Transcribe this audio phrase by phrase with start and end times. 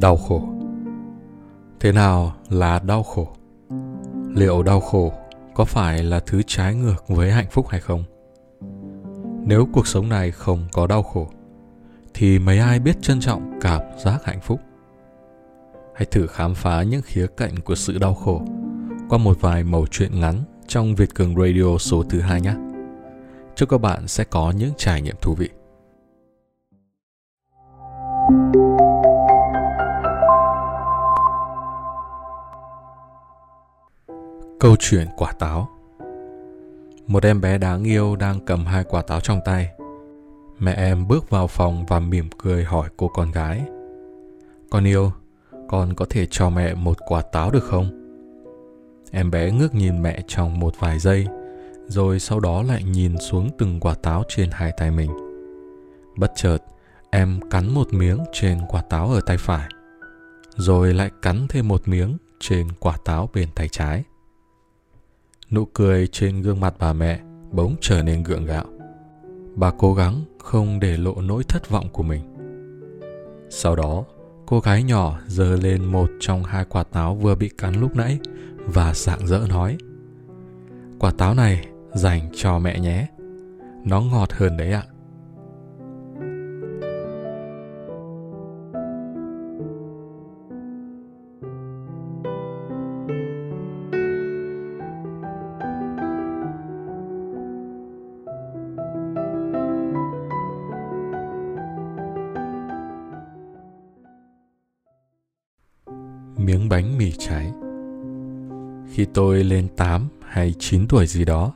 [0.00, 0.42] đau khổ
[1.80, 3.28] thế nào là đau khổ
[4.34, 5.12] liệu đau khổ
[5.54, 8.04] có phải là thứ trái ngược với hạnh phúc hay không
[9.46, 11.28] nếu cuộc sống này không có đau khổ,
[12.14, 14.60] thì mấy ai biết trân trọng cảm giác hạnh phúc
[15.94, 18.42] hãy thử khám phá những khía cạnh của sự đau khổ
[19.08, 20.34] qua một vài mẩu chuyện ngắn
[20.66, 22.54] trong Việt Cường Radio số thứ hai nhé.
[23.56, 25.48] Chúc các bạn sẽ có những trải nghiệm thú vị.
[34.66, 35.68] Câu chuyện quả táo
[37.06, 39.68] Một em bé đáng yêu đang cầm hai quả táo trong tay.
[40.58, 43.62] Mẹ em bước vào phòng và mỉm cười hỏi cô con gái.
[44.70, 45.12] Con yêu,
[45.68, 48.16] con có thể cho mẹ một quả táo được không?
[49.10, 51.26] Em bé ngước nhìn mẹ trong một vài giây,
[51.86, 55.10] rồi sau đó lại nhìn xuống từng quả táo trên hai tay mình.
[56.16, 56.58] Bất chợt,
[57.10, 59.68] em cắn một miếng trên quả táo ở tay phải,
[60.56, 64.04] rồi lại cắn thêm một miếng trên quả táo bên tay trái.
[65.50, 67.20] Nụ cười trên gương mặt bà mẹ
[67.52, 68.64] bỗng trở nên gượng gạo.
[69.54, 72.22] Bà cố gắng không để lộ nỗi thất vọng của mình.
[73.50, 74.04] Sau đó,
[74.46, 78.18] cô gái nhỏ giơ lên một trong hai quả táo vừa bị cắn lúc nãy
[78.66, 79.76] và sạng rỡ nói
[80.98, 83.06] quả táo này dành cho mẹ nhé
[83.84, 84.82] nó ngọt hơn đấy ạ
[106.56, 107.52] miếng bánh mì cháy
[108.92, 111.52] khi tôi lên 8 hay 9 tuổi gì đó,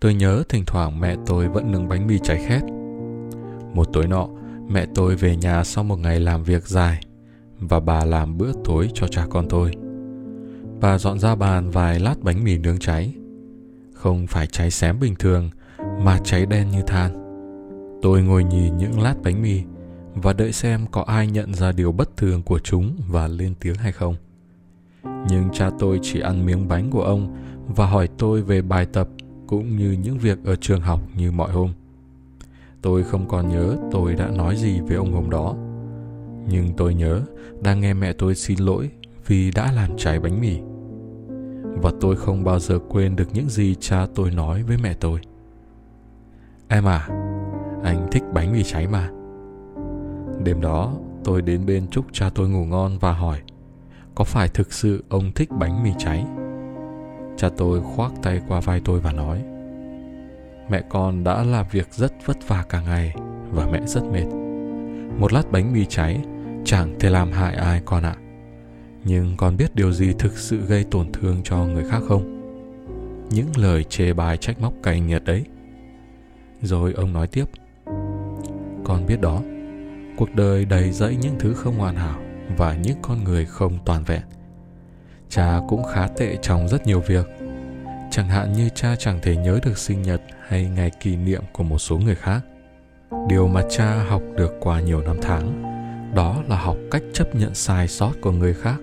[0.00, 2.62] tôi nhớ thỉnh thoảng mẹ tôi vẫn nướng bánh mì cháy khét.
[3.74, 4.28] Một tối nọ,
[4.68, 7.00] mẹ tôi về nhà sau một ngày làm việc dài
[7.58, 9.70] và bà làm bữa tối cho cha con tôi.
[10.80, 13.14] Bà dọn ra bàn vài lát bánh mì nướng cháy.
[13.92, 15.50] Không phải cháy xém bình thường
[16.00, 17.12] mà cháy đen như than.
[18.02, 19.62] Tôi ngồi nhìn những lát bánh mì
[20.14, 23.74] và đợi xem có ai nhận ra điều bất thường của chúng và lên tiếng
[23.74, 24.16] hay không.
[25.04, 27.36] Nhưng cha tôi chỉ ăn miếng bánh của ông
[27.66, 29.08] và hỏi tôi về bài tập
[29.46, 31.72] cũng như những việc ở trường học như mọi hôm.
[32.82, 35.54] Tôi không còn nhớ tôi đã nói gì với ông hôm đó.
[36.48, 37.20] Nhưng tôi nhớ
[37.62, 38.90] đang nghe mẹ tôi xin lỗi
[39.26, 40.58] vì đã làm cháy bánh mì.
[41.82, 45.20] Và tôi không bao giờ quên được những gì cha tôi nói với mẹ tôi.
[46.68, 47.08] Em à
[47.84, 49.10] anh thích bánh mì cháy mà
[50.48, 50.92] đêm đó,
[51.24, 53.40] tôi đến bên chúc cha tôi ngủ ngon và hỏi,
[54.14, 56.24] có phải thực sự ông thích bánh mì cháy?
[57.36, 59.42] Cha tôi khoác tay qua vai tôi và nói,
[60.70, 63.14] mẹ con đã làm việc rất vất vả cả ngày
[63.52, 64.26] và mẹ rất mệt.
[65.18, 66.20] Một lát bánh mì cháy,
[66.64, 68.16] chẳng thể làm hại ai con ạ.
[69.04, 72.40] Nhưng con biết điều gì thực sự gây tổn thương cho người khác không?
[73.30, 75.44] Những lời chê bai trách móc cay nghiệt đấy
[76.62, 77.44] rồi ông nói tiếp,
[78.84, 79.42] con biết đó
[80.18, 82.20] cuộc đời đầy dẫy những thứ không hoàn hảo
[82.56, 84.22] và những con người không toàn vẹn.
[85.28, 87.26] Cha cũng khá tệ trong rất nhiều việc.
[88.10, 91.64] Chẳng hạn như cha chẳng thể nhớ được sinh nhật hay ngày kỷ niệm của
[91.64, 92.40] một số người khác.
[93.28, 95.62] Điều mà cha học được qua nhiều năm tháng,
[96.14, 98.76] đó là học cách chấp nhận sai sót của người khác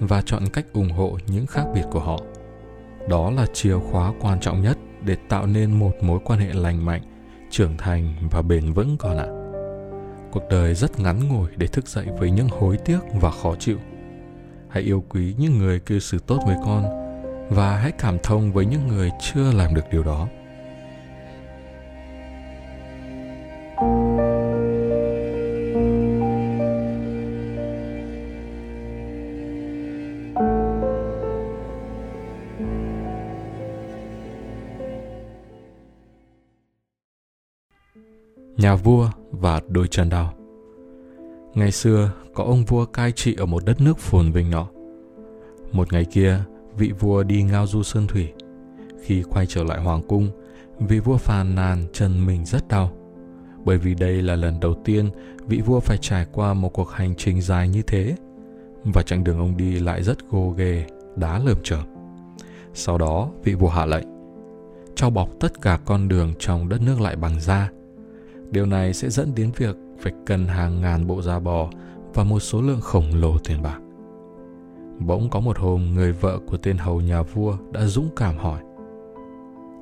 [0.00, 2.20] và chọn cách ủng hộ những khác biệt của họ.
[3.08, 6.86] Đó là chìa khóa quan trọng nhất để tạo nên một mối quan hệ lành
[6.86, 7.02] mạnh,
[7.50, 9.43] trưởng thành và bền vững con ạ
[10.34, 13.78] cuộc đời rất ngắn ngủi để thức dậy với những hối tiếc và khó chịu.
[14.68, 16.84] Hãy yêu quý những người cư xử tốt với con
[17.48, 20.28] và hãy cảm thông với những người chưa làm được điều đó.
[38.56, 40.34] Nhà vua và đôi chân đau.
[41.54, 44.66] Ngày xưa, có ông vua cai trị ở một đất nước phồn vinh nọ.
[45.72, 46.38] Một ngày kia,
[46.76, 48.32] vị vua đi ngao du sơn thủy.
[49.02, 50.30] Khi quay trở lại hoàng cung,
[50.78, 52.92] vị vua phàn nàn chân mình rất đau.
[53.64, 55.10] Bởi vì đây là lần đầu tiên
[55.46, 58.16] vị vua phải trải qua một cuộc hành trình dài như thế.
[58.84, 60.86] Và chặng đường ông đi lại rất gồ ghề,
[61.16, 61.84] đá lởm chởm.
[62.74, 64.06] Sau đó, vị vua hạ lệnh
[64.94, 67.70] cho bọc tất cả con đường trong đất nước lại bằng da
[68.54, 71.70] Điều này sẽ dẫn đến việc phải cần hàng ngàn bộ da bò
[72.14, 73.78] và một số lượng khổng lồ tiền bạc.
[74.98, 78.60] Bỗng có một hôm người vợ của tên hầu nhà vua đã dũng cảm hỏi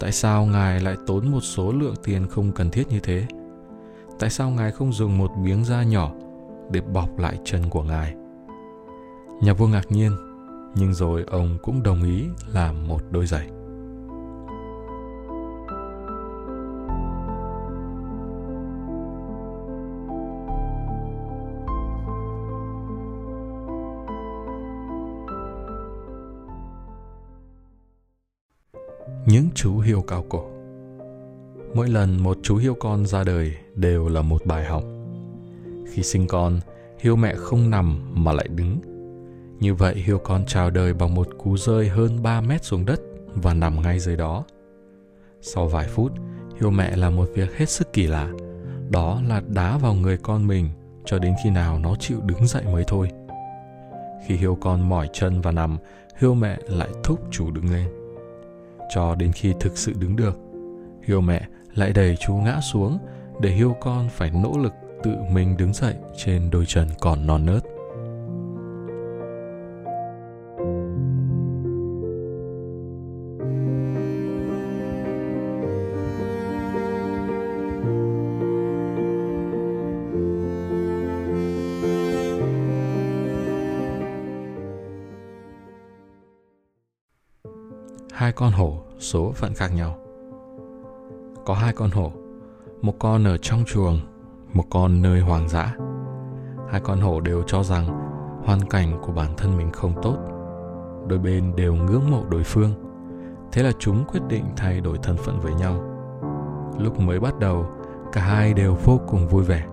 [0.00, 3.26] Tại sao ngài lại tốn một số lượng tiền không cần thiết như thế?
[4.18, 6.12] Tại sao ngài không dùng một miếng da nhỏ
[6.70, 8.14] để bọc lại chân của ngài
[9.42, 10.12] Nhà vua ngạc nhiên,
[10.74, 13.55] nhưng rồi ông cũng đồng ý làm một đôi giày.
[29.26, 30.44] Những chú hiêu cao cổ
[31.74, 34.84] Mỗi lần một chú hiêu con ra đời đều là một bài học.
[35.92, 36.60] Khi sinh con,
[37.00, 38.78] hiêu mẹ không nằm mà lại đứng.
[39.60, 43.00] Như vậy hiêu con chào đời bằng một cú rơi hơn 3 mét xuống đất
[43.34, 44.44] và nằm ngay dưới đó.
[45.40, 46.12] Sau vài phút,
[46.60, 48.32] hiêu mẹ làm một việc hết sức kỳ lạ.
[48.90, 50.68] Đó là đá vào người con mình
[51.04, 53.10] cho đến khi nào nó chịu đứng dậy mới thôi.
[54.26, 55.78] Khi hiêu con mỏi chân và nằm,
[56.20, 58.05] hiêu mẹ lại thúc chủ đứng lên.
[58.88, 60.38] Cho đến khi thực sự đứng được,
[61.06, 62.98] hiêu mẹ lại đẩy chú ngã xuống
[63.40, 64.72] để hiêu con phải nỗ lực
[65.02, 67.62] tự mình đứng dậy trên đôi chân còn non nớt.
[88.26, 89.96] Hai con hổ số phận khác nhau.
[91.44, 92.12] Có hai con hổ,
[92.82, 94.00] một con ở trong chuồng,
[94.52, 95.74] một con nơi hoang dã.
[96.70, 97.86] Hai con hổ đều cho rằng
[98.44, 100.16] hoàn cảnh của bản thân mình không tốt.
[101.08, 102.72] Đôi bên đều ngưỡng mộ đối phương.
[103.52, 105.80] Thế là chúng quyết định thay đổi thân phận với nhau.
[106.78, 107.66] Lúc mới bắt đầu,
[108.12, 109.66] cả hai đều vô cùng vui vẻ.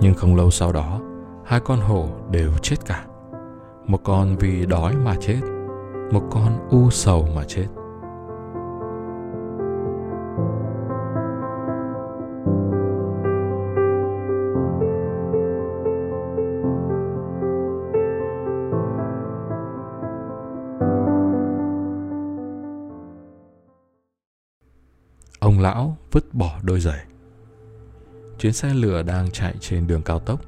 [0.00, 1.00] Nhưng không lâu sau đó,
[1.44, 3.04] hai con hổ đều chết cả.
[3.86, 5.40] Một con vì đói mà chết
[6.12, 7.66] một con u sầu mà chết.
[25.40, 27.04] Ông lão vứt bỏ đôi giày.
[28.38, 30.40] Chuyến xe lửa đang chạy trên đường cao tốc.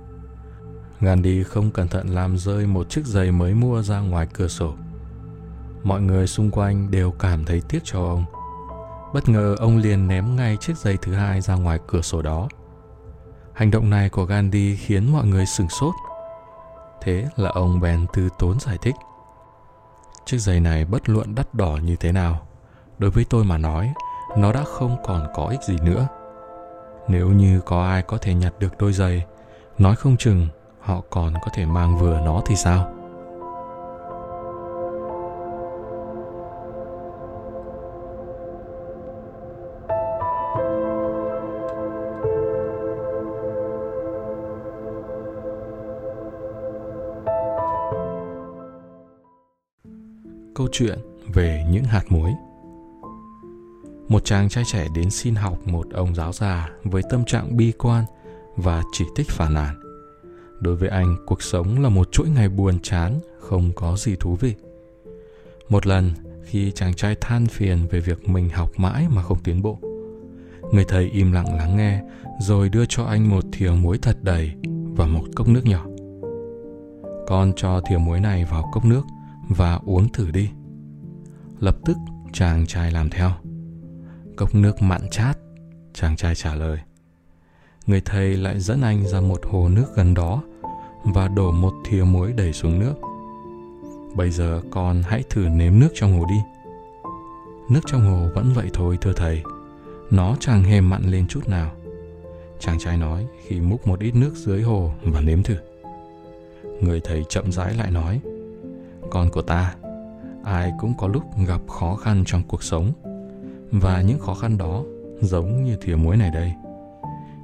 [1.00, 4.74] Gandhi không cẩn thận làm rơi một chiếc giày mới mua ra ngoài cửa sổ
[5.82, 8.24] mọi người xung quanh đều cảm thấy tiếc cho ông.
[9.14, 12.48] Bất ngờ ông liền ném ngay chiếc giày thứ hai ra ngoài cửa sổ đó.
[13.52, 15.94] Hành động này của gandhi khiến mọi người sửng sốt.
[17.02, 18.94] Thế là ông bèn từ tốn giải thích.
[20.26, 22.46] Chiếc giày này bất luận đắt đỏ như thế nào,
[22.98, 23.92] đối với tôi mà nói,
[24.36, 26.08] nó đã không còn có ích gì nữa.
[27.08, 29.26] Nếu như có ai có thể nhặt được đôi giày,
[29.78, 30.48] nói không chừng
[30.80, 33.01] họ còn có thể mang vừa nó thì sao?
[50.62, 50.98] Câu chuyện
[51.34, 52.32] về những hạt muối.
[54.08, 57.72] Một chàng trai trẻ đến xin học một ông giáo già với tâm trạng bi
[57.78, 58.04] quan
[58.56, 59.80] và chỉ thích phản nàn.
[60.60, 64.36] Đối với anh, cuộc sống là một chuỗi ngày buồn chán, không có gì thú
[64.40, 64.54] vị.
[65.68, 66.10] Một lần,
[66.44, 69.78] khi chàng trai than phiền về việc mình học mãi mà không tiến bộ,
[70.72, 72.02] người thầy im lặng lắng nghe
[72.40, 74.52] rồi đưa cho anh một thìa muối thật đầy
[74.96, 75.86] và một cốc nước nhỏ.
[77.26, 79.02] Con cho thìa muối này vào cốc nước
[79.48, 80.50] và uống thử đi.
[81.60, 81.96] Lập tức,
[82.32, 83.30] chàng trai làm theo.
[84.36, 85.38] Cốc nước mặn chát,
[85.94, 86.78] chàng trai trả lời.
[87.86, 90.42] Người thầy lại dẫn anh ra một hồ nước gần đó
[91.04, 92.94] và đổ một thìa muối đầy xuống nước.
[94.14, 96.40] Bây giờ con hãy thử nếm nước trong hồ đi.
[97.70, 99.42] Nước trong hồ vẫn vậy thôi, thưa thầy.
[100.10, 101.72] Nó chẳng hề mặn lên chút nào.
[102.60, 105.56] Chàng trai nói khi múc một ít nước dưới hồ và nếm thử.
[106.80, 108.20] Người thầy chậm rãi lại nói
[109.12, 109.74] con của ta.
[110.44, 112.92] Ai cũng có lúc gặp khó khăn trong cuộc sống,
[113.70, 114.82] và những khó khăn đó
[115.20, 116.52] giống như thìa muối này đây.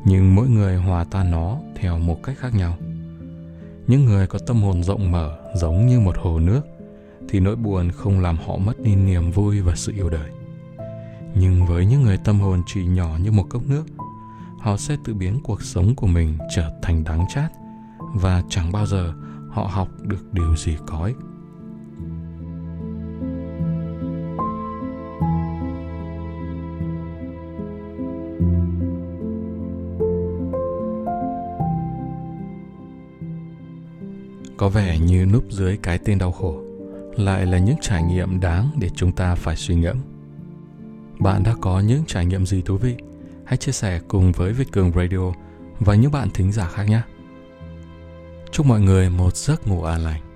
[0.04, 2.74] Nhưng mỗi người hòa tan nó theo một cách khác nhau.
[3.86, 6.60] Những người có tâm hồn rộng mở giống như một hồ nước,
[7.28, 10.30] thì nỗi buồn không làm họ mất đi niềm vui và sự yêu đời.
[11.34, 13.84] Nhưng với những người tâm hồn chỉ nhỏ như một cốc nước,
[14.60, 17.52] họ sẽ tự biến cuộc sống của mình trở thành đáng chát,
[18.14, 19.12] và chẳng bao giờ
[19.50, 21.16] họ học được điều gì có ích
[34.58, 36.62] có vẻ như núp dưới cái tên đau khổ
[37.16, 39.96] lại là những trải nghiệm đáng để chúng ta phải suy ngẫm.
[41.18, 42.96] Bạn đã có những trải nghiệm gì thú vị?
[43.44, 45.32] Hãy chia sẻ cùng với việt cường radio
[45.80, 47.00] và những bạn thính giả khác nhé.
[48.50, 50.27] Chúc mọi người một giấc ngủ an lành.